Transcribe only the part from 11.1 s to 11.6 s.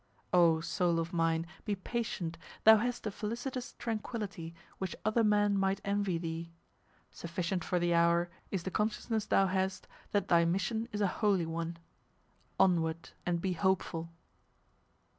holy